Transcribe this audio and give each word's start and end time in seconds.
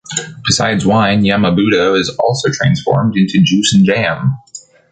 Besides 0.47 0.83
wine, 0.83 1.23
yama-budō 1.23 1.95
is 1.99 2.09
also 2.17 2.49
transformed 2.49 3.15
into 3.15 3.39
juice 3.39 3.75
and 3.75 3.85
jam. 3.85 4.39